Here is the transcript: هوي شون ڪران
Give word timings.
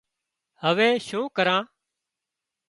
هوي 0.63 0.89
شون 1.07 1.23
ڪران 1.35 1.63